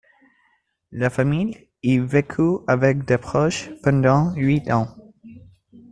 [0.91, 4.87] La famille y vécut avec des proches pendant huit ans.